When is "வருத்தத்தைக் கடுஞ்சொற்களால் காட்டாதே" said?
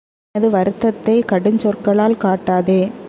0.57-2.91